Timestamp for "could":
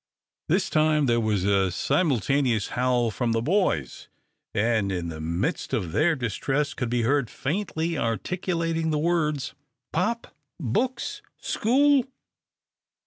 6.73-6.89